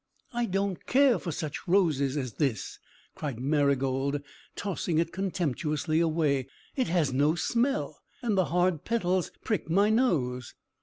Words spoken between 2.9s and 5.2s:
cried Marygold, tossing it